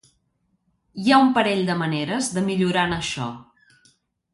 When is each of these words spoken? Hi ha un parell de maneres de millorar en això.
Hi 1.03 1.11
ha 1.11 1.19
un 1.27 1.29
parell 1.37 1.63
de 1.69 1.77
maneres 1.85 2.33
de 2.39 2.47
millorar 2.51 2.91
en 2.91 3.01
això. 3.01 3.33